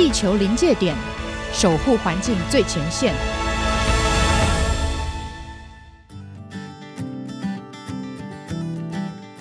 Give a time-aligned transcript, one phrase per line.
[0.00, 0.96] 地球临界点，
[1.52, 3.14] 守护环境最前线。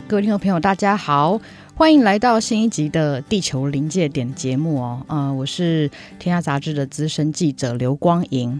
[0.06, 1.40] 各位听众朋友，大家好，
[1.76, 5.02] 欢迎来到新一集的《地球临界点》节目哦。
[5.08, 8.60] 呃，我是天下杂志的资深记者刘光莹。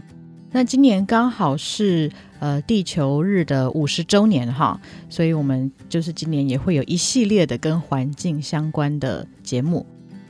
[0.52, 4.80] 那今年刚好是呃地球日的五十周年哈，
[5.10, 9.84] 所以我们就是今年也会有一系列的跟环境相关的节目。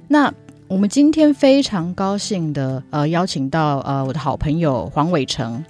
[0.09, 0.35] 那
[0.71, 5.65] 我们今天非常高兴的呃邀请到呃我的好朋友黄伟成，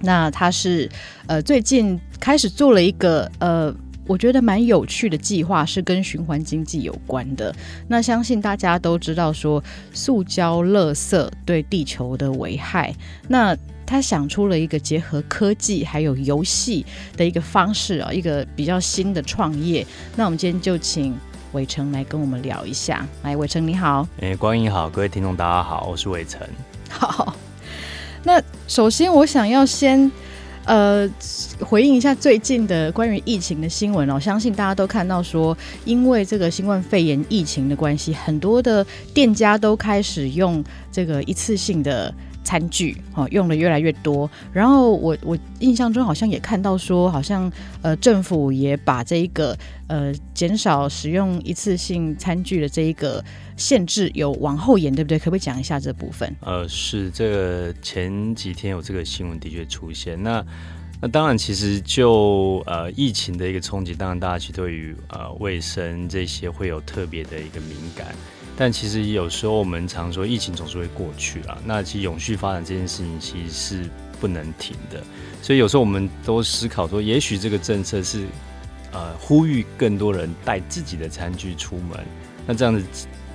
[0.00, 0.86] 那他是
[1.26, 3.74] 呃最近开始做了一个呃
[4.06, 7.56] 我觉得蛮有趣的计划，是跟循环经济有关的。
[7.88, 12.94] 那相信大家都知道说塑胶垃圾对地球的危害，
[13.26, 16.84] 那他想出了一个结合科技还有游戏
[17.16, 19.86] 的一个方式啊，一个比较新的创业。
[20.14, 21.14] 那我们今天就请
[21.54, 23.06] 伟成来跟我们聊一下。
[23.22, 24.06] 来，伟成你好。
[24.20, 26.40] 哎、欸，光影好，各位听众大家好，我是伟成。
[26.90, 27.34] 好，
[28.24, 30.10] 那首先我想要先
[30.64, 31.08] 呃
[31.60, 34.18] 回应一下最近的关于疫情的新闻哦。
[34.18, 42.12] 相信大家都看到说，因为这个新冠肺炎疫情的关系，很多的店家都开始用这个一次性的。
[42.44, 44.30] 餐具哦，用的越来越多。
[44.52, 47.50] 然后我我印象中好像也看到说，好像
[47.82, 49.56] 呃政府也把这一个
[49.88, 53.24] 呃减少使用一次性餐具的这一个
[53.56, 55.18] 限制有往后延，对不对？
[55.18, 56.32] 可不可以讲一下这部分？
[56.40, 60.22] 呃，是这个前几天有这个新闻的确出现。
[60.22, 60.44] 那
[61.00, 68.14] 那当然，其实就呃疫情的一个冲击，当然大家其实对于呃卫生这些会有特别的一个敏感。
[68.56, 75.02] 但其实有时候我们常说疫情总是会过去啊，那其实永续发展这件事情其实是不能停的，
[75.42, 78.26] 所以有时候我们都思考说，也许这个政策是
[78.92, 81.98] 呃呼吁更多人带自己的餐具出门，
[82.46, 82.84] 那这样子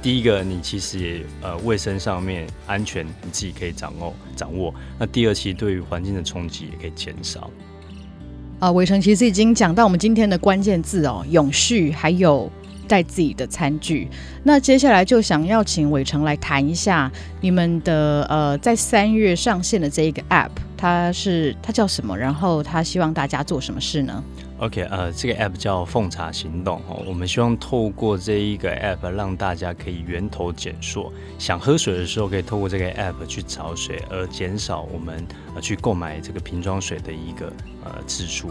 [0.01, 7.51] 第一个你其实也呃卫生上面安全你自己可以掌握掌握，那第二其实对于环境的冲击也可以减少。
[8.59, 12.49] 啊，伟成其实已经讲到我们今天的关键字哦，永续还有。
[12.89, 14.09] 带自己的餐具，
[14.43, 22.17] 那接下来就想要请伟成来谈一下你们的呃，在三月上线的这一个 App，它是它叫什么？
[22.17, 24.23] 然后它希望大家做什么事呢
[24.57, 35.23] ？OK，呃，这个 App 叫奉茶行动哦，我们希望透过这一个 App 让大家可以源头减塑，想喝水的时候可以透过这个 App 去找水，而减少我们
[35.53, 37.53] 呃去购买这个瓶装水的一个
[37.85, 38.49] 呃次数。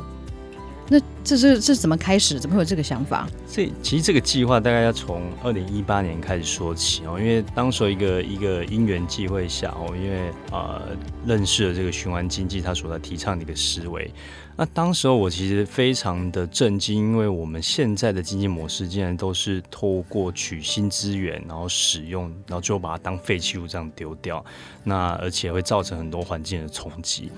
[0.91, 2.41] 那这是这是怎么开始？
[2.41, 3.29] 怎么会有这个想法？
[3.47, 14.11] 这其实这个计划大概要从二零一八年开始说起哦，因为当时一个一个因缘际会下哦，因为呃认识了这个循环经济，他所在提倡的一个思维。
[14.57, 24.45] 那当时候我其实非常的震惊，因为我们现在的经济模式竟然都是透过取新资源，然后使用，然后最后把它当废弃物这样丢掉，
[24.83, 27.31] 那而且会造成很多环境的冲击。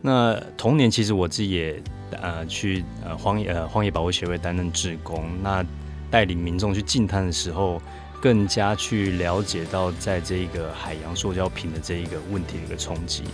[0.00, 1.82] 那同年，其实我自己也
[2.22, 5.64] 呃去呃荒野呃荒野保护协会担任志工，那
[6.10, 7.82] 带领民众去净滩的时候，
[8.20, 13.24] 更加去了解到在这一个海洋塑胶瓶的这一个问题的一个冲击。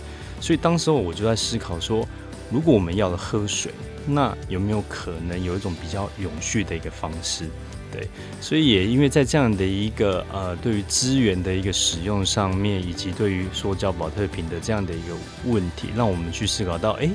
[0.41, 2.07] 所以当时候我就在思考说，
[2.51, 3.71] 如果我们要的喝水，
[4.07, 7.45] 那有没有可能有一种比较永续的一个方式？
[7.93, 8.07] 对，
[8.41, 15.15] 所以也因为在这样的一个呃，对于资源的一个使用上面，以及对于塑胶保特瓶的这样的一个
[15.45, 17.07] 问题，让我们去思考到，哎，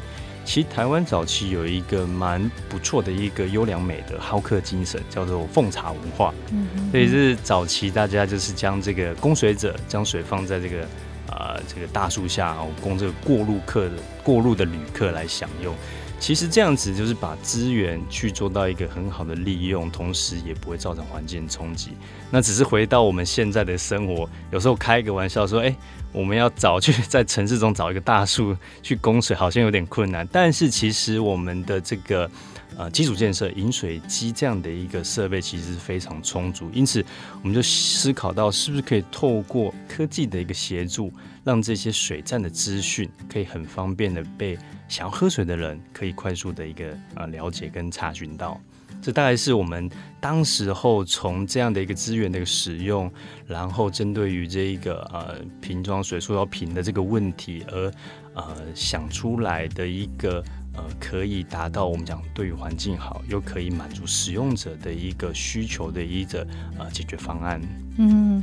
[0.44, 6.32] 其实台湾早期有一个蛮不错的一个优良美的好客精神，叫做奉茶文化。
[6.52, 10.82] 嗯，所以是早期大家就是将这个供水者将水放在这个
[11.26, 15.74] 啊、呃、这个大树下，然后供这个过路客的过路的旅客来享用。
[16.20, 21.92] 其实这样子就是把资源去做到一个很好的利用，同时也不会造成环境冲击。
[22.30, 25.74] 那只是回到我们现在的生活，有时候开一个玩笑说：“哎，
[26.12, 32.30] 我们要找去在城市中找一个大树去供水，好像有点困难。”但是其实我们的这个
[32.76, 37.04] 呃基础建设饮水机这样的一个设备其实是非常充足，因此
[37.42, 41.12] 我们就思考到是不是可以透过科技的一个协助，
[41.44, 44.58] 让这些水站的资讯可以很方便的被。
[44.88, 48.58] 想要喝水的人可以快速的一个呃了解跟查询到，
[49.00, 49.88] 这大概是我们
[50.20, 53.10] 当时候从这样的一个资源的一个使用，
[53.46, 57.92] 然后针对于这一个呃瓶装水塑料瓶的这个问题而
[58.34, 60.42] 呃想出来的一个
[60.74, 66.46] 呃可以达到我们讲对于环境好又可以满足使用者的一个需求的一个
[66.78, 67.60] 呃解决方案。
[67.98, 68.42] 嗯。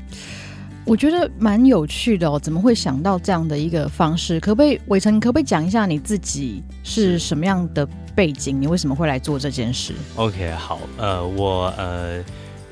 [0.85, 4.39] 我觉得蛮有趣的哦，怎么会想到这样的一个方式？
[4.39, 7.83] 可不可以，伟成，可不可以讲一下你自己是什么样的
[8.15, 8.61] 背景？
[8.61, 12.23] 你为什么会来做这件事？OK，好，呃，我呃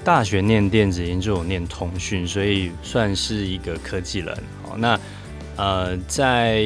[0.03, 4.37] 大学念电子研究，念通讯，所以算是一个科技人。
[4.61, 4.99] 好，那
[5.55, 6.63] 呃，在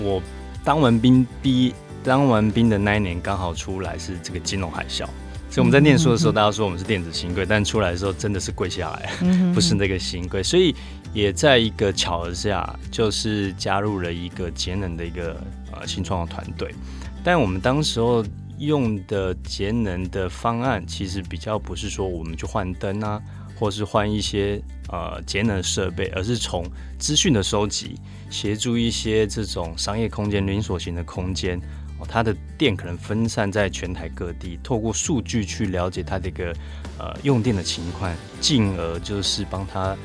[0.00, 0.20] 我
[0.64, 1.72] 当完兵毕
[2.02, 5.06] 当完兵的那一年，刚好出来是这个金融海啸。
[5.52, 9.12] 所以我们在念书的时候，大家说我们是电子新贵，但出来的时候真的是跪下来，
[9.52, 10.42] 不是那个新贵。
[10.42, 10.74] 所以
[11.12, 15.38] 也在一个巧合下，就是加入了一个节能的一个
[15.70, 16.74] 呃新创的团队。
[17.22, 18.24] 但我们当时候
[18.56, 23.20] 用的节能的方案，其实比较不是说我们去换灯啊，
[23.54, 24.58] 或是换一些
[24.88, 26.64] 呃节能设备，而是从
[26.98, 27.96] 资讯的收集，
[28.30, 31.60] 协助一些这种商业空间、连锁型的空间。
[32.08, 36.54] 它的电可能分散在全台各地，透过数据去了解它的一个
[36.98, 39.96] 呃用电的情况，进而就是帮它、呃、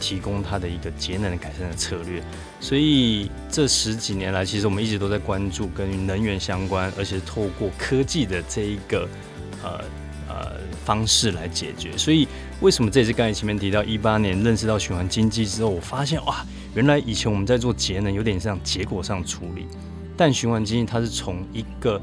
[0.00, 2.22] 提供它的一个节能的改善的策略。
[2.60, 9.08] 所以这十几年来，其实我们一直都在关注跟能源相关，而且透过科技的这一个
[9.62, 9.80] 呃
[10.28, 11.96] 呃方式来解决。
[11.96, 12.28] 所以
[12.60, 16.44] 为什么这次刚才前面提到一八年认识到循环经济之后，我发现哇，
[16.74, 19.66] 原来以前我们在做节能有点像结果上处理。
[20.20, 21.98] 但循环经济它是从一个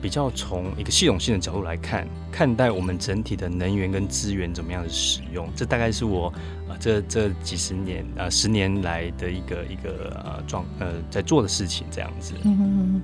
[0.00, 6.32] 比较从一个系统性的角度来看，看待我们整体的能源跟资源怎么样的使用，这大概是我
[6.66, 12.32] 啊、这这几十年啊、呃、十年来的一个一个呃状呃在做的事情这样子。
[12.44, 13.02] 嗯，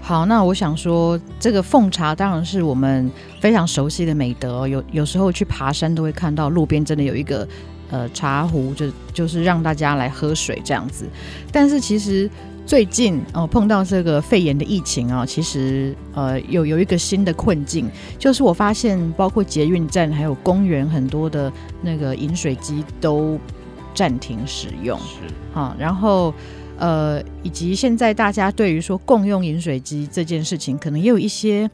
[0.00, 3.10] 好，那我想说，这个奉茶当然是我们
[3.42, 7.46] 非常熟悉的美德，有有时候去爬山都会看到路边真的有一个
[7.90, 11.04] 呃茶壶，就就是让大家来喝水这样子。
[11.52, 12.30] 但是其实。
[12.66, 23.38] 最近哦，碰到这个肺炎的疫情啊，其实呃有有一个新的困境，就是我发现包括捷运站还有公园很多的那个饮水机都
[23.94, 26.34] 暂停使用，是啊，然后
[26.76, 31.70] 呃以及现在大家对于说共用饮水机这件事情，可能也有一些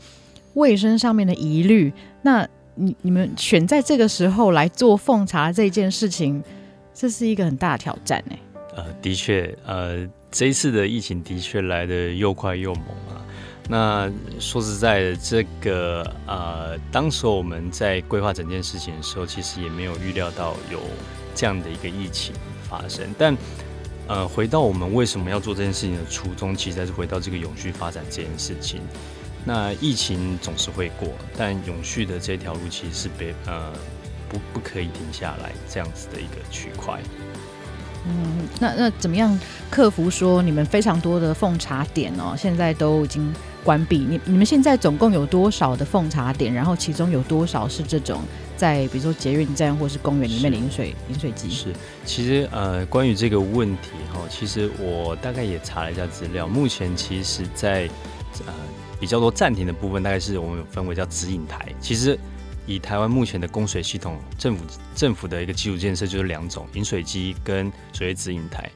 [0.52, 1.90] 卫生上面的疑虑。
[2.20, 6.44] 那你你们选在这个时候来做奉茶这件事情，
[6.92, 8.36] 这是一个很大的挑战呢？
[8.76, 10.06] 呃，的确，呃。
[10.32, 13.20] 这一次的疫情的确来得又快又猛啊！
[13.68, 20.80] 那说实在的，这个呃，当时我们在规划整件事情的时候，其实也没有预料到有
[21.34, 22.34] 这样的一个疫情
[22.68, 23.06] 发生。
[23.18, 23.36] 但
[24.08, 28.80] 呃，回到我们为什么要做这件事情的初衷，其实还是回到这个永续发展这件事情。
[29.44, 33.70] 那疫情总是会过，但永续的这条路其实是别呃
[34.30, 37.00] 不不可以停下来这样子的一个区块。
[38.06, 39.38] 嗯，那那怎么样
[39.70, 43.32] 克服说你们非常多的奉茶点哦，现在都已经
[43.62, 43.98] 关闭。
[43.98, 46.52] 你你们现在总共有多少的奉茶点？
[46.52, 48.20] 然后其中有多少是这种
[48.56, 51.48] 在比如说捷运站或是公园里面的饮水饮水机？
[51.48, 51.72] 是，
[52.04, 57.88] 其实呃，关于这个问题哈，其实我大概也查了一下资料，目前其实在
[58.46, 58.52] 呃
[58.98, 62.18] 比较多暂停的部分，大概是我们有分为叫指引台，其实。
[62.66, 64.64] 以台湾目前的供水系统，政府
[64.94, 68.70] 政府的一个基础建设就是两种饮水机跟所谓指引台。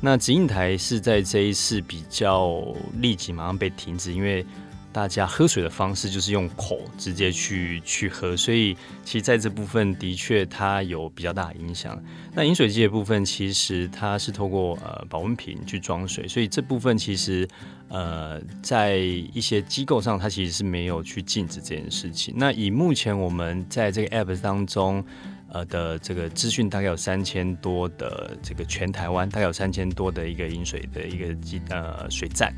[0.00, 2.62] 那指引台是在这一次比较
[2.98, 4.44] 立即马上被停止，因为。
[4.92, 12.00] 大家喝水的方式就是用口直接去去喝，所以其实在这部分的确它有比较大的影响。
[12.34, 17.48] 那饮水机的部分，其实它是透过呃保温瓶去装水，所以这部分其实
[17.88, 22.34] 呃在一些机构上，它其实是没有去禁止这件事情。
[22.36, 25.02] 那以目前我们在这个 App 当中
[25.50, 32.54] 呃的这个资讯，大概有三千多的这个全台湾大概有三千多的一个饮水的一个机呃水站。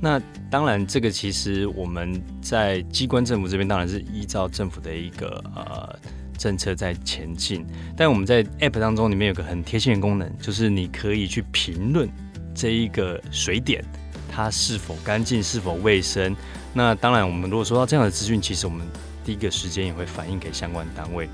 [0.00, 5.98] 那当然，这个其实我们在机关政府这边当然是依照政府的一个呃
[6.36, 7.64] 政策在前进，
[7.96, 12.08] 但我们在 App 当中里面有个很贴心的功能，就是你可以去评论
[12.54, 13.82] 这一个水点
[14.30, 16.36] 它是否干净、是否卫生。
[16.74, 18.86] 那当然，我们如果收到这样的资讯，其实我们
[19.24, 21.26] 第一个时间也会反映给相关单位。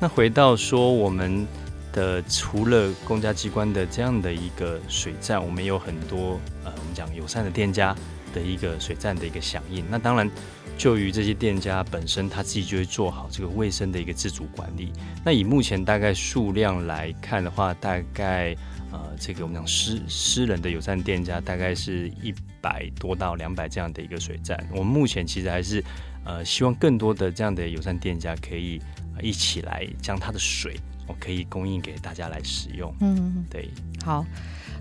[0.00, 1.46] 那回到说我们
[1.92, 7.94] 的除了公家机关的这样的一个水站，我们有很多呃，我们讲友善的店家
[8.34, 9.84] 的一个水站的一个响应。
[9.90, 10.30] 那当然，
[10.76, 14.92] 就于这些店家本身，他自己就会做好这个卫生的一个自主管理。
[15.24, 18.54] 那以目前大概数量来看的话，大概
[18.92, 24.58] 呃，这个我们讲私私人的友善店家大概是一百多到两百这样的一个水站。
[24.72, 25.82] 我们目前其实还是
[26.24, 28.80] 呃，希望更多的这样的友善店家可以
[29.20, 30.78] 一起来将它的水。
[31.08, 32.94] 我可以供应给大家来使用。
[33.00, 33.68] 嗯，对。
[34.04, 34.24] 好，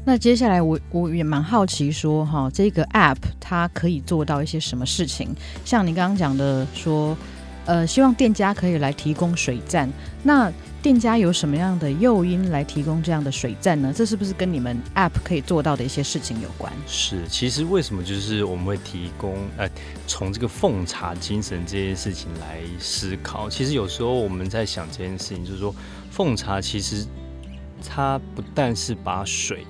[0.06, 5.30] 那接下来我我也蛮好奇说，哈，这个 App 它可以做到一些什么事情？
[5.66, 7.18] 像你刚刚讲的说，
[7.66, 9.90] 呃，希望店家可以来提供水站。
[10.24, 10.52] 那
[10.88, 13.92] 店家有什么样的诱因来提供这样的水站呢？
[13.94, 16.72] 这是不是跟你们 App 可以做到的一些事情有关？
[16.88, 19.70] 是，其实为什么就是我们会提供呃，
[20.08, 23.50] 从这个奉茶精神这件事情来思考。
[23.50, 25.76] 其实有时候我们在想这件事情，就是说
[26.10, 27.06] 奉茶其实
[27.86, 29.68] 它不但是把水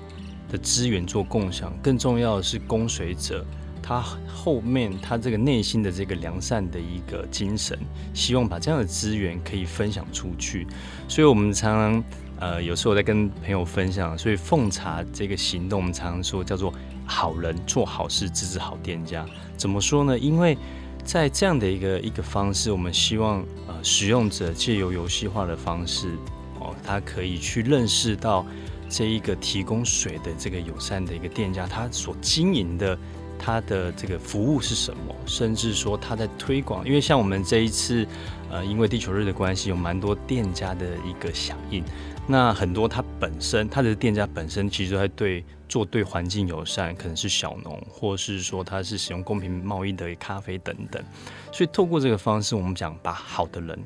[0.48, 3.44] 的资源做共享，更重要的是供水者。
[3.82, 7.78] 他后面，他这个内心的这个良善的一个精神，
[8.12, 10.66] 希望把这样的资源可以分享出去。
[11.08, 12.04] 所以，我们常常
[12.40, 16.72] 呃，有时候在跟朋友分享，所以奉茶这个行动，我们常常说叫做
[17.06, 19.26] 好人做好事，支持好店家。
[19.56, 20.18] 怎么说呢？
[20.18, 20.56] 因为
[21.04, 26.10] 在这样的一个一个方式，我们希望呃，使用者借由游戏化的方式
[26.60, 28.46] 哦，他可以去认识到
[28.88, 32.96] 这一个提供水的这个友善的一个店家，他所经营的。
[33.38, 35.14] 它的这个服务是什么？
[35.24, 38.06] 甚至说它在推广，因为像我们这一次，
[38.50, 41.84] 呃，因为地球日的关系，有蛮多店家的一个响应。
[42.26, 51.02] 那很多它本身，它的店家本身其实都在对做对环境友善，可能是小农，或是说它是使用公平贸易的咖啡等等。
[51.50, 53.78] 所以透过这个方式，我们讲把好的人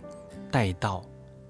[0.51, 1.05] 带到，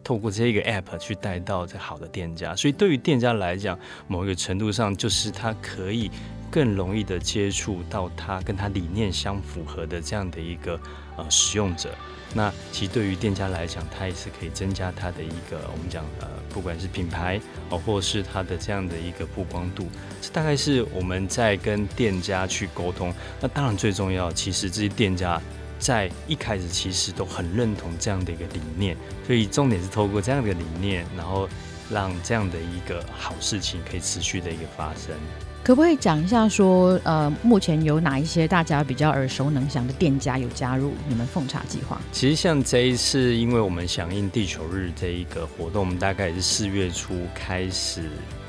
[0.05, 2.55] 透过这个 app 去带到这好的店家。
[2.55, 6.11] 所以对于店家来讲，某一个程度上，就是他可以。
[6.53, 10.79] 更容易的接触到他跟他理念相符合的这样的一个
[11.17, 11.95] 呃使用者，
[12.35, 17.41] 那其实对于店家来讲，他也是可以增加他的一个我们讲呃不管是品牌
[17.71, 19.89] 哦，或是他的这样的一个曝光度，
[20.21, 23.15] 这大概是我们在跟店家去沟通。
[23.41, 25.41] 那当然最重要，其实这些店家
[25.79, 28.95] 在一开始其实都很认同这样的一个理念，
[29.27, 31.49] 所以重点是透过这样的理念，然后
[31.91, 35.15] 让这样的一个好事情可以持续的一个发生。
[35.64, 42.00] 可不可以讲一下说，呃，目前有哪一些大家比较耳熟能详的店家有加入你们奉茶计划？
[42.11, 48.02] 其实像这一次，因为我们响应地球日这一个活动，我们大概也是四月初开始，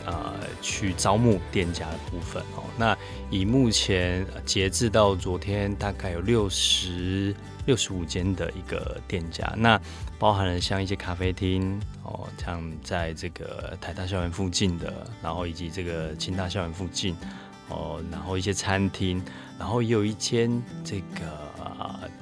[0.08, 2.64] 呃，去招募店家的部分哦。
[2.76, 2.98] 那
[3.30, 9.80] 以目前截至到昨天，大概有六十六十五间的一个店家，那
[10.20, 17.16] 包含了像一些咖啡厅哦，像在这个台大校园附近的，然后以及这个清大校园附近
[17.70, 19.24] 哦，然后一些餐厅，
[19.58, 21.43] 然后也有一间这个、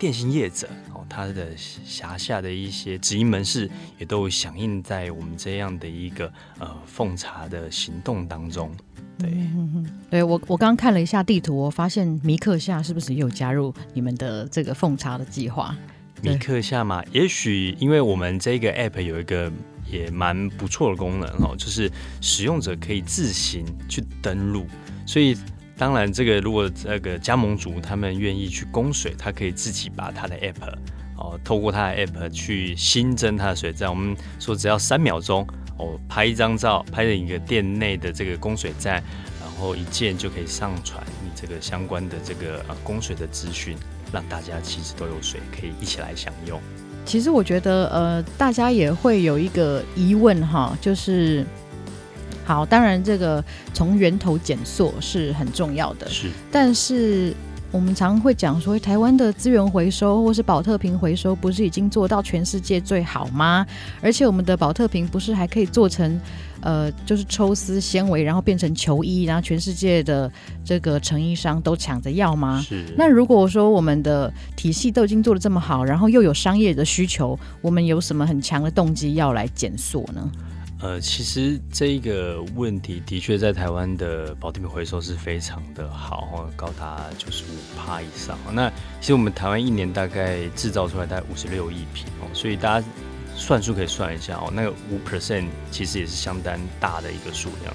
[0.01, 6.25] 电信业者哦，他的辖下的一些直营门市也都响应在我们这样的一个
[6.57, 8.71] 呃奉茶的行动当中。
[9.19, 15.77] 对，嗯、对我我刚刚看了一下地图，我发现米克夏是不是也有加入你们的这个奉茶的计划？
[16.23, 19.51] 米克夏嘛，也许因为我们这个 app 有一个
[19.87, 21.91] 也蛮不错的功能哦，就是
[22.21, 24.65] 使用者可以自行去登录，
[25.05, 25.37] 所以
[25.77, 30.73] 当然这个如果这个加盟主他们愿意去供水，他可以自己把他的 app
[31.17, 35.47] 哦，透过他的 app 去新增他的水站，我们说只要三秒钟。
[35.77, 39.01] 哦，拍一张照，拍了一个店内的这个供水站，
[39.39, 43.75] 然后一键就可以上传你这个相关的这个呃供水的资讯，
[44.13, 46.61] 让大家其实都有水可以一起来享用。
[47.03, 51.43] 其实我觉得呃，大家也会有一个疑问哈，就是
[52.43, 53.43] 好，当然这个
[53.73, 57.35] 从源头减塑是很重要的，是，但是。
[57.73, 63.65] 我们常会讲说，台湾的资源回收或是保特瓶回收，不是已经做到全世界最好吗？
[64.01, 66.19] 而且我们的保特瓶不是还可以做成，
[66.59, 70.29] 呃，就是抽丝纤维，然后变成球衣，然后全世界的
[70.65, 72.61] 这个成衣商都抢着要吗？
[72.61, 72.83] 是。
[72.97, 80.29] 那如果说我们的体系都已经做的这么好，然后又有商业的需求，我们有什么很强的动机要来减塑呢？
[80.81, 88.35] 呃，其实这一个问题的确在台湾的宝特瓶回收是非常的好，高达九十五趴以上。
[88.51, 88.67] 那
[88.99, 92.87] 其实我们台湾一年大概制造出来大概五十六亿瓶哦，所以大家
[93.35, 97.71] 算数可以算一下哦，那个五 percent 其实也是相当大的一个数量。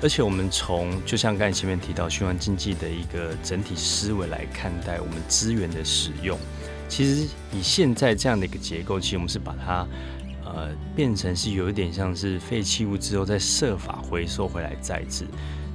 [0.00, 6.38] 而且我们从就像刚才前面提到循环经济的一个整体思维来看待我们资源的使用，
[6.88, 9.84] 其实以现在这样的一个结构，其实我们是把它。
[10.56, 15.26] 呃，变成是有一点像是废弃物之后再设法回收回来再制，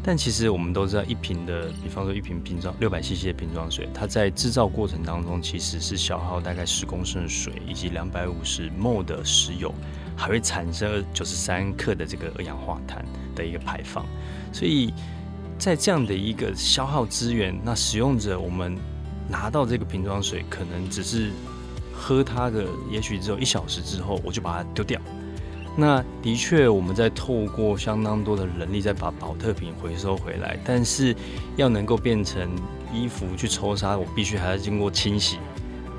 [0.01, 9.71] 但其实我们都知道，一瓶的，比方说一瓶瓶装六百 CC 的瓶装水，它在制造过程当中其实是消耗大概十公升的水，以及两百五十 m 的石油，
[10.17, 14.03] 还会产生九十三克的这个二氧化碳的一个排放，
[14.51, 14.91] 所以
[15.59, 18.75] 在这样的一个消耗资源，那使用者我们
[19.29, 21.29] 拿到这个瓶装水，可能只是。
[22.01, 24.99] 喝它的，也许只有一小时之后，我就把它丢掉。
[25.77, 30.57] 那的确，我们在透过相当多的人力，再把保特瓶回收回来。
[30.65, 31.15] 但是，
[31.55, 32.49] 要能够变成
[32.91, 35.37] 衣服去抽纱，我必须还要经过清洗，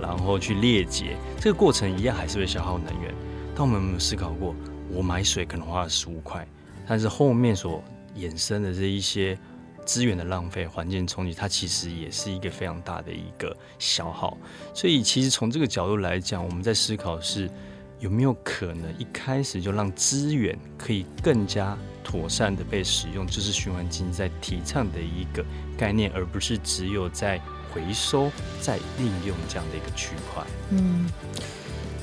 [0.00, 3.14] 然后去裂解，这个过程一样还是会消耗能源。
[3.54, 4.54] 但我们有没有思考过，
[4.92, 6.46] 我买水可能花了十五块，
[6.86, 7.82] 但是后面所
[8.18, 9.38] 衍生的这一些
[9.84, 14.36] 资源的浪费、环境冲击，它其实也是一个非常大的一个消耗。
[14.74, 17.50] 所以，其实从这个角度来讲，我们在思考是
[18.00, 25.44] 有没有可能一开始就让资源可以更加妥善的被使用，就是循环经济在提倡的一个
[25.76, 27.40] 概念，而不是只有在
[27.72, 30.44] 回收再利用这样的一个区块。
[30.70, 31.08] 嗯。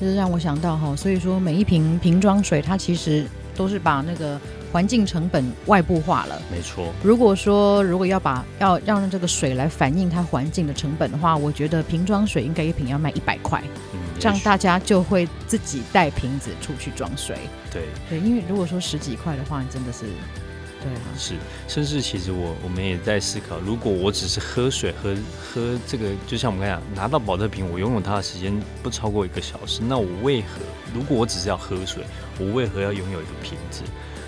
[0.00, 4.40] 就是让我想到哈，所以说每一瓶瓶装水，它其实都是把那个
[4.72, 6.40] 环境成本外部化了。
[6.50, 6.92] 没错。
[7.02, 13.62] 如果说如果要把要让这个水来反映它环境的成本的话，我觉得瓶装水应该一瓶要卖一百块，
[13.92, 17.36] 嗯，这样大家就会自己带瓶子出去装水。
[17.70, 20.06] 对对，因为如果说十几块的话，你真的是。
[20.82, 21.34] 对啊，是，
[21.68, 30.62] 甚至其实我我们也在思考，如果我只是喝水，喝喝这个，就像我们刚才讲，拿到保特瓶，我拥有它的时间不超过一个小时，那我为何，
[30.94, 32.02] 如果我只是要喝水，
[32.38, 33.82] 我为何要拥有一个瓶子？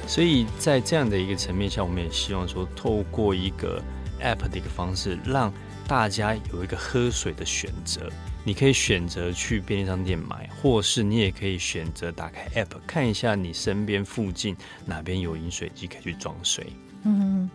[0.06, 3.82] 所以在这样的一个层面下，我们也希望说，透过一个
[4.20, 5.52] App 的一个方式，让
[5.86, 8.10] 大家有一个喝水的选择。
[8.44, 16.72] 你可以选择去便利商店买，或是你也可以选择打开 App 看一下你身边附近哪边有饮水机可以去装水。
[17.04, 17.48] 嗯，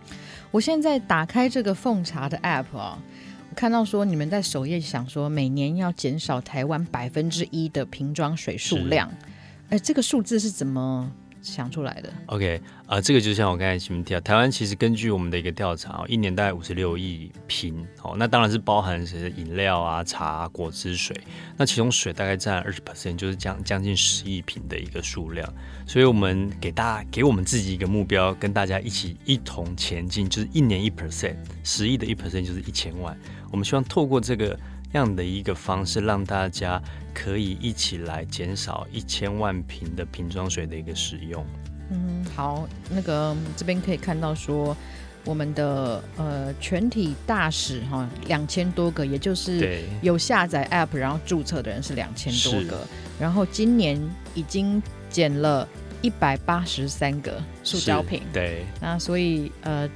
[0.50, 2.98] 我现在打开这个奉茶的 App 啊，
[3.50, 9.12] 我看到说你们在首页想说每年要减少台湾百分之一的瓶装水数量，
[9.68, 11.12] 哎，这个数字是怎么
[11.42, 21.14] 想出来的？OK 啊、这个就像我刚才前面提到，台湾其实根据我们的一个调查，一年大概五十六亿瓶，哦，那当然是包含是饮料啊、茶、果汁水，
[21.56, 25.46] 那其中水大概占二十 percent，就是将将近十亿瓶的一个数量。
[25.86, 33.16] 所以我们给大家给我们自己一个目标，跟大家一起一同前进，就是一年一 percent，十亿的一 percent 就是一千万。
[33.50, 34.58] 我们希望透过这个。
[34.92, 41.44] 样的一个方式，让大家可以一起来减少一千万瓶的瓶装水的一个使用。
[41.90, 44.76] 嗯，好，那个这边可以看到说，
[45.24, 52.86] 我们的呃全体大使哈两千多个，也就是有下载 App 然后注册的人是两千多个，
[53.18, 54.00] 然后今年
[54.34, 55.68] 已经减了
[56.02, 58.22] 一百八十三个塑胶瓶。
[58.32, 59.88] 对，那所以呃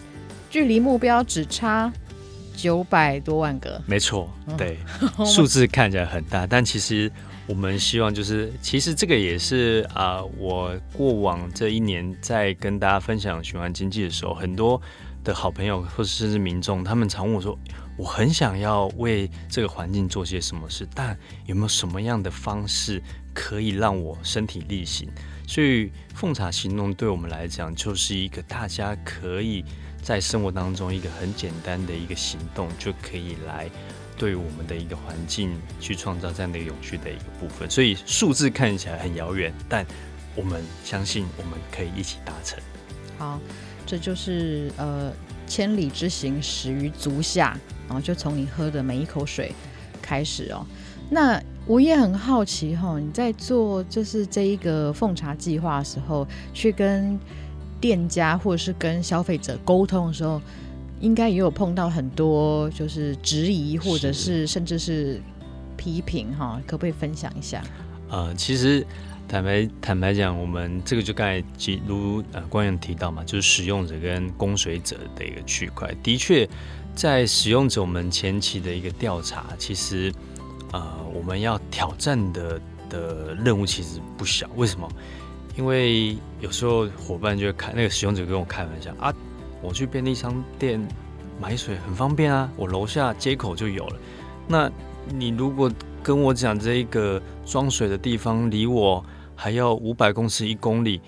[0.50, 1.93] 距离目标只差。
[2.56, 4.78] 九百多万个，没错，对，
[5.25, 7.10] 数字看起来很大，但其实
[7.47, 14.80] 我们希望就是，其实这个也是啊、呃，我过往这一年在跟大家分享循环经济的时候，很多
[15.25, 17.58] 的好朋友或者甚至民众，他们常问我说，
[17.97, 23.02] 我很想要为这个环境做些什么事，但有没有什么样的方式
[23.34, 25.08] 可以让我身体力行？
[25.49, 29.65] 所以奉茶行动对我们来讲，就是一个大家可以。
[30.02, 33.71] 在生活当中，一个很简单的一个行动，就可以来
[34.19, 37.71] 对我们的一个环境去创造这样的一个永续的一个部分。
[37.71, 39.86] 所以数字看起来很遥远，但
[40.34, 42.58] 我们相信我们可以一起达成。
[43.17, 43.41] 好，
[43.86, 45.12] 这就是呃
[45.47, 49.52] 千里之行始于足下，然后就从你喝的每一口水
[50.02, 50.67] 开始哦。
[51.08, 57.17] 那我也很好奇哈、你在做就是这一个奉茶计划的时候，去跟。
[57.82, 60.40] 店家或者是跟消费者沟通的时候，
[61.00, 65.21] 应该也有碰到很多就是质疑，或者是甚至是
[65.76, 67.60] 批评哈，可不可以分享一下？
[68.08, 68.86] 呃，其实
[69.26, 71.45] 坦白坦白讲，我们这个就刚才
[71.84, 75.92] 如呃官员提到嘛，就是使用者跟供水者的一个区块。
[76.04, 76.49] 的确，
[76.95, 80.12] 在使用者我们前期的一个调查，其实
[80.71, 84.49] 呃我们要挑战的的任务其实不小。
[84.54, 84.88] 为什么？
[85.56, 89.12] 因为有时候伙伴就会开那个使用者跟我开玩笑啊，
[89.60, 90.80] 我去便利商店
[91.41, 93.97] 买水很方便啊，我楼下街口就有了。
[94.49, 94.71] 那
[95.08, 95.71] 你如果
[96.02, 101.00] 跟我讲这一个装水的地方离我还要五百公尺一公里，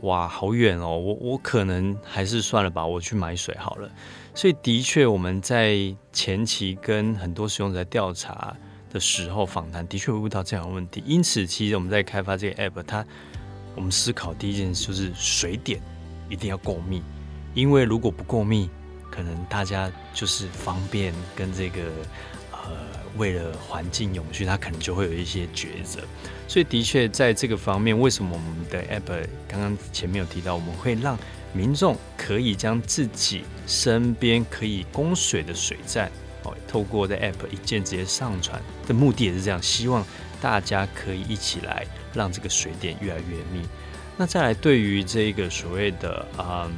[0.00, 0.96] 哇，好远哦！
[0.98, 3.90] 我我可能还是算了吧，我去买水好了。
[4.34, 5.78] 所以的确我们在
[6.12, 8.54] 前期跟很多使用者调查
[8.92, 11.02] 的时候访谈，的确会遇到这样的问题。
[11.06, 13.04] 因此，其实我们在开发这个 app，它
[13.76, 15.78] 我们思考第一件事就是水点
[16.30, 17.02] 一定要够密，
[17.54, 18.70] 因为如果不够密，
[19.10, 21.82] 可能大家就是方便跟这个
[22.50, 22.70] 呃，
[23.18, 26.00] 为了环境永续，它可能就会有一些抉择。
[26.48, 31.18] 所以的确在这个方面，为什么我们的 app 刚刚前面有提到，我们会让
[31.52, 36.10] 民众可以将自己身边可以供水的水站
[36.44, 40.02] 哦，透过的 app 一键直接上传的目的也是这样，希望。
[40.38, 41.86] 大家可以一起来
[42.16, 43.64] 让这个水点越来越密。
[44.16, 46.72] 那再来，对于这个所谓的嗯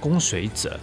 [0.00, 0.78] 供水者，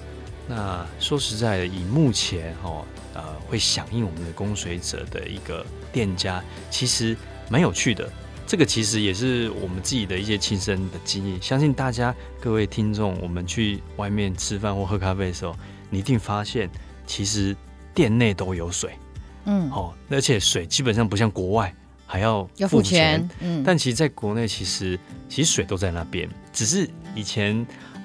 [0.48, 7.16] 那说实在的，以目前哦呃会响应我们的供水者的一个店家，其实
[7.50, 8.10] 蛮有趣的。
[8.48, 11.40] 这个其实也是我们自己的一些亲身的经验。
[11.40, 15.56] 相信大家各位听众，我们去外面吃饭或喝咖啡的时候，
[15.92, 16.68] 你一定发现
[17.06, 17.56] 其实
[17.94, 18.98] 店内都有水，
[19.46, 21.72] 嗯，哦，而且水基本上不像国外
[22.12, 27.56] 还要付钱，要付钱，嗯，但其实在国内其实其实水都在那边，只是以前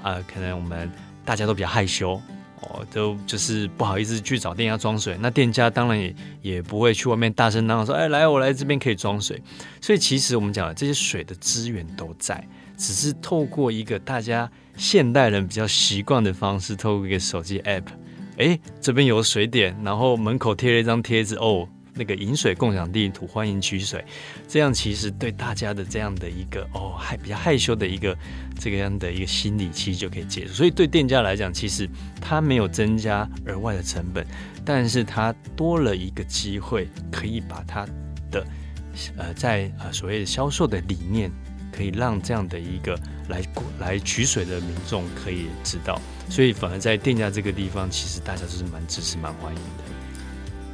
[0.03, 0.91] 啊、呃，可能我们
[1.25, 2.21] 大家都比较害羞。
[2.71, 9.39] 哦，都就是不好意思去找店家装水，那店家当然也也不会去外面大声嚷嚷说：“哎，来，我来这边可以装水。”
[9.83, 12.43] 所以其实我们讲的这些水的资源都在，
[12.79, 17.85] 只是透过一个大家现代人比较习惯的方式，透过一个手机 app，
[18.39, 21.69] 哎，这边有水点，然后门口贴了一张贴纸哦。
[21.95, 24.05] 那个饮水共享地图，欢迎取水，
[24.49, 28.17] 这样其实对大家的这样的一个哦，还比较害羞的一个
[28.59, 30.53] 这个样的一个心理，其实就可以解除。
[30.53, 31.89] 所以对店家来讲，其实
[32.21, 34.27] 他没有增加额外的成本，
[34.65, 37.87] 但是他多了一个机会，可以把他
[38.31, 38.45] 的
[39.17, 41.31] 呃在呃所谓的销售的理念，
[41.71, 43.41] 可以让这样的一个来
[43.79, 46.01] 来取水的民众可以知道。
[46.29, 49.85] 所以反而在店家这个地方，其实大家都是蛮支持、蛮欢迎的。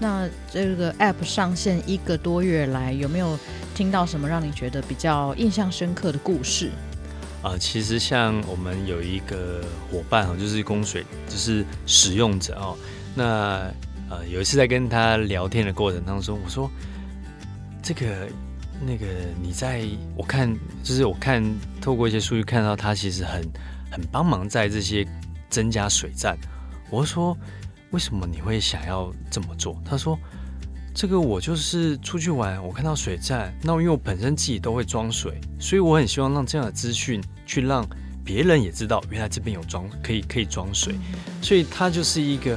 [0.02, 3.38] 那这个 App 上线一个多月来，有没有
[3.74, 6.70] 听到什么让你觉得比较印象深刻的故事？
[7.42, 12.74] 啊、呃，其实像我们有一个伙伴哈，就是供水，就是使用者哦。
[13.14, 13.70] 那
[14.08, 16.70] 呃，有一次在跟他聊天的过程当中，我说
[17.82, 18.26] 这个
[18.80, 19.04] 那个
[19.42, 19.84] 你在
[20.16, 20.50] 我看，
[20.82, 21.44] 就是我看
[21.78, 23.42] 透过一些数据看到他其实很
[23.90, 25.06] 很帮忙在这些
[25.50, 26.38] 增加水站。
[26.88, 27.36] 我说。
[27.90, 29.76] 为什么你会想要这么做？
[29.84, 30.16] 他说
[30.94, 37.84] ：“这个我就是出去玩，我看到水站，那因为我本身自己都会装水，所以我很希望让这样的资讯去让
[38.24, 40.94] 别人也知道，原来这边有装可以可以装水，
[41.42, 42.54] 所以他就是一个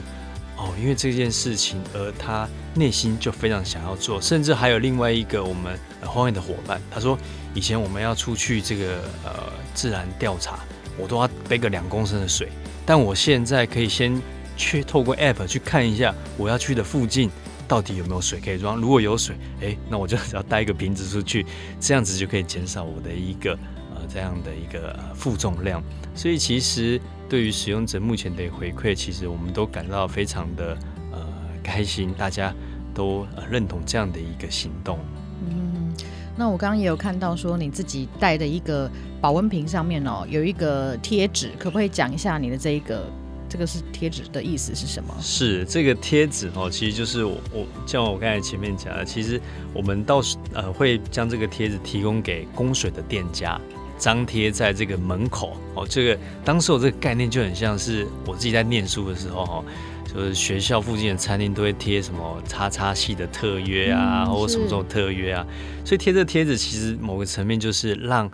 [0.56, 7.18] 哦，因为这件事情而他内心就非常想要做，甚至还有另外一个我们欢迎的伙伴，他说
[7.56, 10.60] 以前我们要出去这个呃自然调查，
[10.96, 12.50] 我都要背个两公升的水，
[12.86, 14.16] 但我现在可以先。”
[14.56, 17.30] 去透过 App 去看一下我要去的附近
[17.68, 18.78] 到底有没有水可以装。
[18.78, 21.46] 如果有水，哎，那我就只要带一个瓶子出去，
[21.80, 23.54] 这样子就可以减少我的一个
[23.96, 25.82] 呃这样的一个负重量。
[26.14, 30.78] 所以其实对于使用者目前的回馈，其实我们都感到非常的
[31.12, 31.20] 呃
[31.64, 32.54] 开心，大家
[32.94, 35.00] 都认同这样的一个行动。
[35.50, 35.92] 嗯，
[36.36, 43.04] 那我刚刚也有看到说你自己带的一个保温瓶上面哦有一个贴纸，可不可以讲一下你的这一个？
[43.54, 45.16] 这个是贴纸的意思是什么？
[45.22, 49.40] 是这个贴纸哦，其实就是我我像我刚才前面讲的，其实
[49.76, 53.62] 我们到时呃会将这个贴纸提供给供水的店家，
[54.00, 55.86] 张贴在这个门口哦。
[55.88, 59.64] 这个当时我这个概念就很像是我自己在念书的时候哈，
[60.12, 65.46] 就是学校附近的餐厅都会贴什么叉叉系的特约啊，或什么什么特约啊，
[65.86, 68.28] 所以贴这贴纸其实某个层面就是让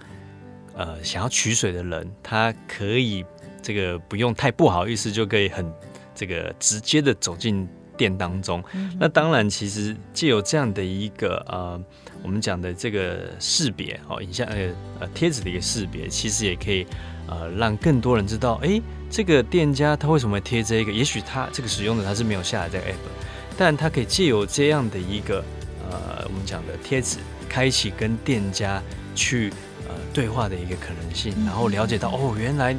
[0.78, 3.26] 呃想要取水的人他可以。
[3.62, 5.72] 这个不用太不好意思，就可以很
[6.16, 7.68] 这个直接的走进
[7.98, 8.64] 店当中。
[8.74, 11.82] 嗯、那当然，其实借由这样的一个呃，
[12.24, 14.70] 我们讲的这个识别哦，影像呃
[15.00, 16.88] 呃贴纸的一个识别，其实也可以
[17.28, 20.92] 呃让更多人知道，哎，这个店家他为什么会贴这个？
[20.92, 23.12] 也许他这个使用者他是没有下载这个 app，
[23.58, 25.44] 但他可以借由这样的一个
[25.90, 27.18] 呃我们讲的贴纸，
[27.50, 28.82] 开启跟店家
[29.14, 29.52] 去
[29.90, 32.78] 呃对话的一个可能性，然后了解到哦，原来。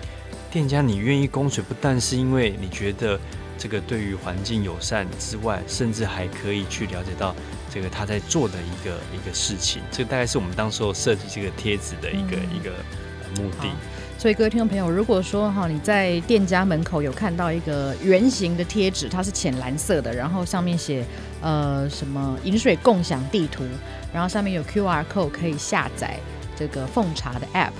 [0.50, 3.18] 店家，你愿意供水，不但是因为你觉得
[3.56, 7.34] 这个对于环境友善之外，甚至还可以去了解到
[7.72, 9.80] 这个他在做的一个一个事情。
[9.92, 12.70] 这个大概是我们当时候设计这个贴纸的一个、嗯、一个
[13.40, 13.68] 目的。
[14.18, 21.04] 所以各位听众朋友，如果说哈你在店家门口有看到一个圆形的贴纸，它是浅蓝色的，然后上面写
[21.40, 23.64] 呃什么饮水共享地图，
[24.12, 26.18] 然后上面有 QR code 可以下载
[26.54, 27.70] 这个奉茶的 App。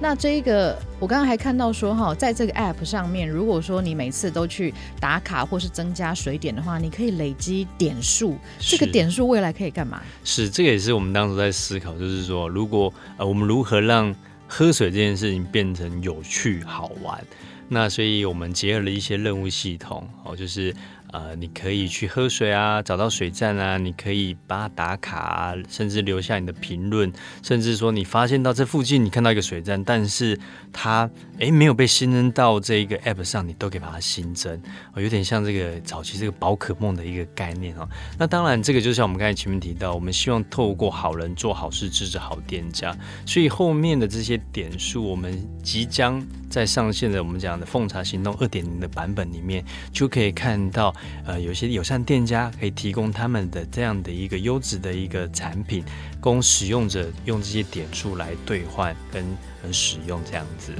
[0.00, 8.36] 那这一个，我刚刚还看到说哈，在这个 app 上面，如果说你每次都去打卡或是增加水点的话，你可以累积点数。
[8.58, 10.00] 这个点数未来可以干嘛？
[10.22, 14.14] 是，这个也是我们当时在思考，就是说，如果呃，我们如何让
[14.46, 17.22] 喝水这件事情变成有趣好玩？
[17.68, 20.74] 那所以我们结合了一些任务系统，哦，就是。
[21.10, 27.10] 呃，你可以去喝水啊，找到水站啊，你可以把它打卡啊，甚至留下你的评论，
[27.42, 30.38] 甚至说你发现到这附近你看到一个水站，但是
[30.70, 34.54] 它诶没有被新增到这一个 app 上，你都可以把它新增，
[34.92, 37.88] 哦，有点像这个早期这个宝可梦的一个概念哦。
[38.18, 42.94] 那当然，这个就像我们刚才前面提到，我们希望透过好人做好事，支持好店家，
[43.24, 50.94] 所以后面的这些点数，我们即将在上线的我们讲的奉茶行动二点零的版本里面，就可以看到。
[51.24, 55.84] 呃，有些友善店家可以提供他们的这样的一个优质的一个产品，
[56.20, 59.24] 供使用者用这些点数来兑换跟
[59.72, 60.72] 使用这样子。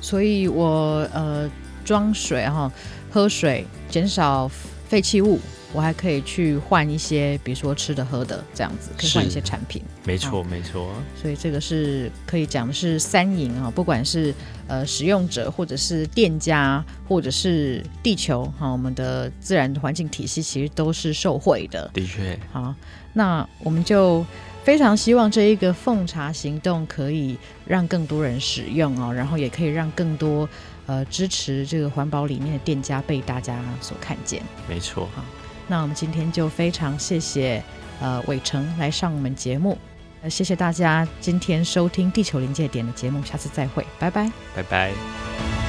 [0.00, 1.50] 所以我呃
[1.84, 2.72] 装水哈，
[3.10, 4.48] 喝水减少
[4.88, 5.38] 废弃物。
[5.72, 9.82] 我还可以去换一些，比如说吃的喝的这样子，可以换一些产品。
[10.04, 10.92] 没错，没错。
[11.20, 14.34] 所以这个是可以讲的是三赢啊，不管是
[14.66, 21.88] 呃使用者，或者是店家，或者是地球哈，我们的自然环境体系其实都是受惠的。
[21.94, 22.36] 的确。
[22.52, 22.74] 好，
[23.12, 24.26] 那我们就
[24.64, 30.48] 非常希望这一个奉茶行动可以让更多人使用哦，然后也可以让更多
[30.86, 34.42] 呃支持这个环保理念的店家被大家所看见。
[34.68, 35.08] 没错。
[35.70, 37.62] 那我们今天就非常谢谢
[38.00, 39.78] 呃伟成来上我们节目，
[40.20, 45.59] 呃谢谢大家今天收听地球临界点的节目，下次再会，拜拜，拜拜。